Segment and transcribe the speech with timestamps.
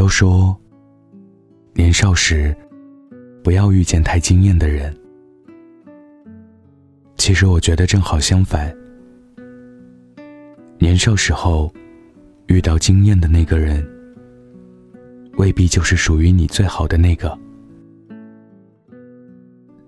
[0.00, 0.58] 都说，
[1.74, 2.56] 年少时
[3.44, 4.96] 不要遇见太惊艳的人。
[7.18, 8.74] 其实我觉得正好相反，
[10.78, 11.70] 年少时候
[12.46, 13.86] 遇到惊艳的那个人，
[15.36, 17.38] 未必就是属于你最好的那个。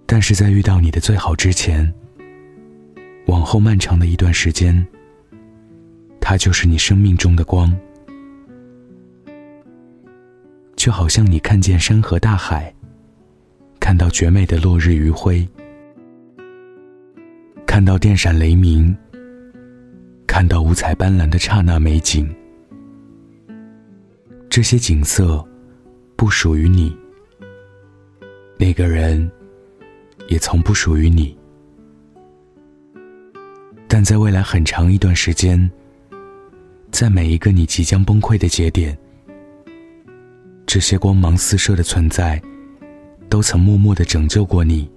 [0.05, 1.91] 但是在遇到你的最好之前，
[3.29, 4.87] 往后漫长的一段时间，
[6.21, 7.75] 他就是你生命中的光。
[10.83, 12.75] 就好像你看见山河大海，
[13.79, 15.47] 看到绝美的落日余晖，
[17.65, 18.93] 看到电闪雷鸣，
[20.27, 22.29] 看到五彩斑斓的刹那美景。
[24.51, 25.47] 这些景色
[26.17, 26.93] 不属于你，
[28.59, 29.31] 那个人
[30.27, 31.39] 也从不属于你。
[33.87, 35.71] 但在未来很长一段时间，
[36.91, 38.99] 在每一个你即将崩溃的节点。
[40.73, 42.41] 这些光芒四射的存在，
[43.29, 44.91] 都曾默默的拯救过你。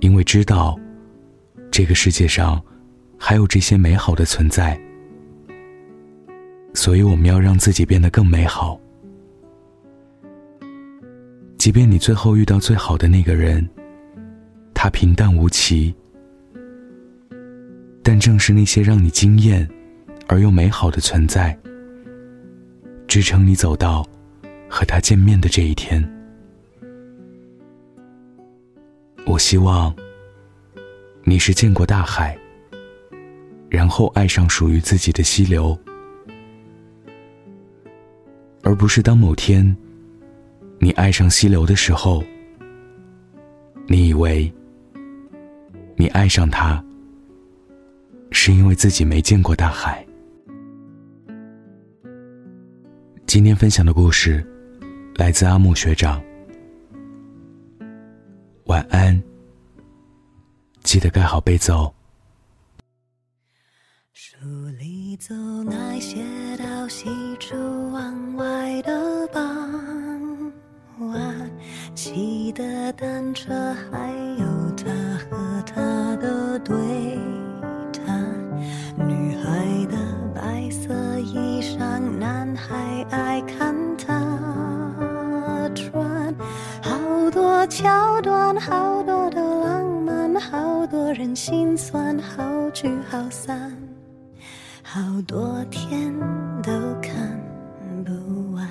[0.00, 0.80] 因为知道，
[1.70, 2.58] 这个世界上
[3.18, 4.80] 还有这些美好的存在，
[6.72, 8.80] 所以我们要让自己变得更美好。
[11.58, 13.68] 即便你最后遇到最好的那个人，
[14.72, 15.94] 他平淡无奇，
[18.02, 19.68] 但正是那些让你惊艳
[20.26, 21.54] 而又美好的存在。
[23.12, 24.02] 支撑你走到
[24.70, 26.02] 和他见面的这一天。
[29.26, 29.94] 我希望
[31.22, 32.34] 你是见过大海，
[33.68, 35.78] 然后爱上属于自己的溪流，
[38.62, 39.76] 而不是当某天
[40.78, 42.24] 你爱上溪流的时候，
[43.88, 44.50] 你以为
[45.96, 46.82] 你爱上他
[48.30, 50.02] 是因为自己没见过大海。
[53.32, 54.46] 今天分享的故事
[55.14, 56.22] 来自阿木学长。
[58.64, 59.18] 晚安，
[60.82, 61.90] 记得盖好被子哦。
[64.12, 64.36] 书
[64.78, 65.34] 里走
[65.64, 66.22] 那些
[66.58, 67.08] 到西
[67.40, 67.56] 出
[67.90, 70.52] 望外的傍
[70.98, 71.50] 晚，
[71.94, 74.12] 骑的单车，还
[83.58, 84.10] 看他
[85.74, 86.34] 穿，
[86.82, 93.76] 好多桥段，好多的浪漫，好多人心酸，好聚好散，
[94.82, 96.12] 好多天
[96.62, 97.14] 都看
[98.04, 98.66] 不完。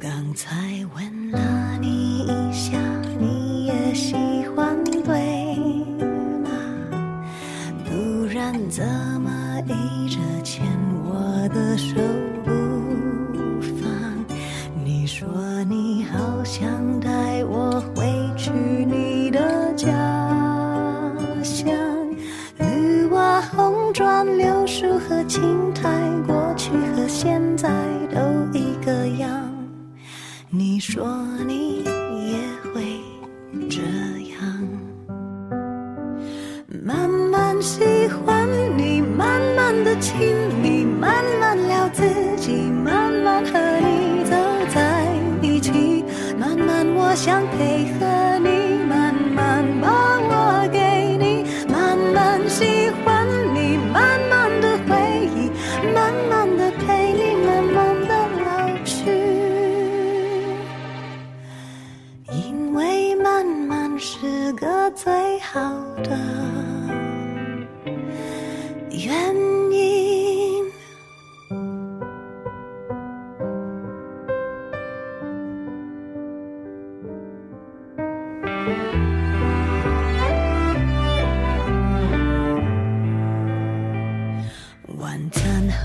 [0.00, 0.56] 刚才
[0.96, 2.78] 问了你一下，
[3.18, 4.14] 你也喜
[4.54, 5.00] 欢对
[6.42, 6.50] 吗？
[7.84, 8.84] 不然怎
[9.20, 10.03] 么一？
[11.76, 11.94] 手
[12.44, 12.50] 不
[13.60, 13.90] 放，
[14.84, 15.26] 你说
[15.64, 18.04] 你好想带我回
[18.36, 19.88] 去你的家
[21.42, 21.66] 乡，
[22.58, 25.42] 绿瓦红砖柳树和青
[25.74, 25.88] 苔，
[26.26, 27.68] 过去和现在
[28.12, 28.20] 都
[28.56, 29.30] 一个样。
[30.50, 31.08] 你说
[31.46, 31.63] 你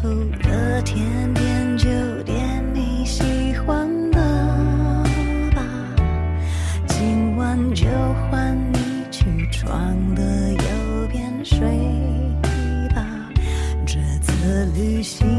[0.01, 0.09] 后
[0.41, 1.89] 的甜点就
[2.23, 4.17] 点你喜欢的
[5.53, 5.61] 吧
[6.87, 7.85] 今晚就
[8.31, 11.59] 换你去床的右边睡
[12.95, 13.05] 吧
[13.85, 15.38] 这次旅行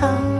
[0.00, 0.39] 好